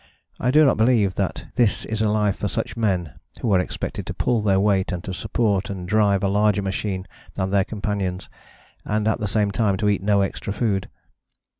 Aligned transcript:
I 0.39 0.49
do 0.49 0.65
not 0.65 0.77
believe 0.77 1.13
that 1.13 1.45
this 1.57 1.85
is 1.85 2.01
a 2.01 2.09
life 2.09 2.35
for 2.37 2.47
such 2.47 2.75
men, 2.75 3.19
who 3.41 3.53
are 3.53 3.59
expected 3.59 4.07
to 4.07 4.15
pull 4.15 4.41
their 4.41 4.59
weight 4.59 4.91
and 4.91 5.03
to 5.03 5.13
support 5.13 5.69
and 5.69 5.87
drive 5.87 6.23
a 6.23 6.27
larger 6.27 6.63
machine 6.63 7.05
than 7.35 7.51
their 7.51 7.63
companions, 7.65 8.27
and 8.83 9.07
at 9.07 9.19
the 9.19 9.27
same 9.27 9.51
time 9.51 9.77
to 9.77 9.89
eat 9.89 10.01
no 10.01 10.21
extra 10.21 10.53
food. 10.53 10.89